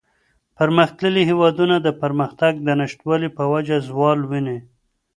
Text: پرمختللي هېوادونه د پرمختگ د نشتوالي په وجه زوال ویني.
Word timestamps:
پرمختللي 0.57 1.21
هېوادونه 1.29 1.75
د 1.81 1.87
پرمختگ 2.01 2.53
د 2.63 2.69
نشتوالي 2.79 3.29
په 3.37 3.43
وجه 3.53 3.75
زوال 3.87 4.19
ویني. 4.29 4.57